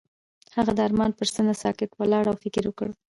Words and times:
هغه 0.55 0.71
د 0.75 0.79
آرمان 0.87 1.11
پر 1.17 1.27
څنډه 1.33 1.55
ساکت 1.63 1.89
ولاړ 1.93 2.23
او 2.29 2.35
فکر 2.43 2.63
وکړ. 2.67 2.87